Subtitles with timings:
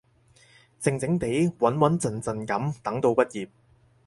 [0.81, 3.49] 靜靜哋，穩穩陣陣噉等到畢業